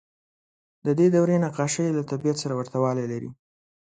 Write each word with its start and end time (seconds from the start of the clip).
د 0.85 0.87
دې 0.99 1.07
دورې 1.15 1.35
نقاشۍ 1.45 1.87
له 1.93 2.01
طبیعت 2.11 2.37
سره 2.43 2.53
ورته 2.59 2.77
والی 2.83 3.05
لري. 3.11 3.29